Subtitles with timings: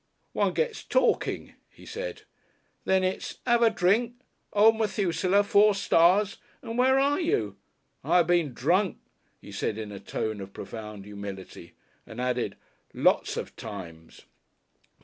[0.33, 2.23] "One gets talking," he said.
[2.85, 4.15] "Then it's ''ave a drink!'
[4.51, 7.55] Old Methusaleh four stars and where are you?
[8.03, 8.97] I been drunk,"
[9.39, 11.73] he said in a tone of profound humility,
[12.07, 12.55] and added,
[12.95, 14.21] "lots of times."